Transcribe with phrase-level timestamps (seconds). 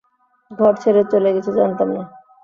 [0.51, 2.03] ঘর ছেড়ে চলে গেছে জানতাম না।